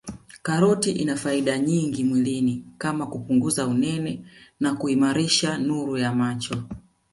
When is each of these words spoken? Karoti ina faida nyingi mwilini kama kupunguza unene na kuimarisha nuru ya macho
Karoti 0.43 0.91
ina 0.91 1.15
faida 1.17 1.57
nyingi 1.59 2.03
mwilini 2.03 2.65
kama 2.77 3.07
kupunguza 3.07 3.67
unene 3.67 4.25
na 4.59 4.75
kuimarisha 4.75 5.57
nuru 5.57 5.97
ya 5.97 6.13
macho 6.15 6.63